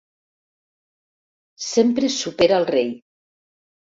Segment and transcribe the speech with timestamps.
[1.65, 2.91] Sempre supera el rei.